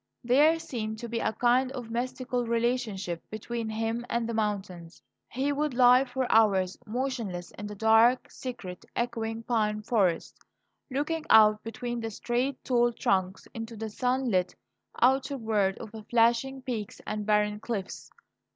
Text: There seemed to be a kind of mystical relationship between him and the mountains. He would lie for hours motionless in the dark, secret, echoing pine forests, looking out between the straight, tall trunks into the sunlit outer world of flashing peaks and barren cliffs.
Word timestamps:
There 0.23 0.57
seemed 0.57 0.97
to 0.97 1.07
be 1.07 1.19
a 1.19 1.31
kind 1.31 1.71
of 1.73 1.91
mystical 1.91 2.47
relationship 2.47 3.21
between 3.29 3.69
him 3.69 4.03
and 4.09 4.27
the 4.27 4.33
mountains. 4.33 4.99
He 5.29 5.51
would 5.51 5.75
lie 5.75 6.05
for 6.05 6.25
hours 6.31 6.75
motionless 6.87 7.51
in 7.51 7.67
the 7.67 7.75
dark, 7.75 8.31
secret, 8.31 8.83
echoing 8.95 9.43
pine 9.43 9.83
forests, 9.83 10.39
looking 10.89 11.23
out 11.29 11.61
between 11.61 11.99
the 11.99 12.09
straight, 12.09 12.63
tall 12.63 12.91
trunks 12.93 13.47
into 13.53 13.77
the 13.77 13.91
sunlit 13.91 14.55
outer 14.99 15.37
world 15.37 15.77
of 15.77 15.91
flashing 16.09 16.63
peaks 16.63 16.99
and 17.05 17.27
barren 17.27 17.59
cliffs. 17.59 18.09